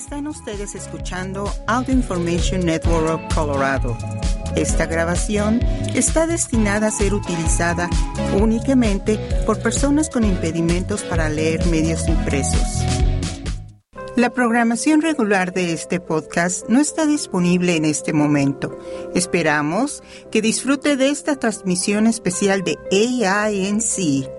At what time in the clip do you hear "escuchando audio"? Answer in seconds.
0.76-1.92